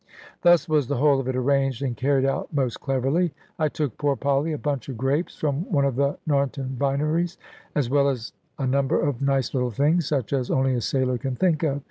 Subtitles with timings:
[0.41, 3.35] Thus was the whole of it arranged, and carried out most cleverly.
[3.59, 7.37] I took poor Polly a bunch of grapes, from one of the Narnton vineries,
[7.75, 11.35] as well as a number of nice little things, such as only a sailor can
[11.35, 11.79] think of.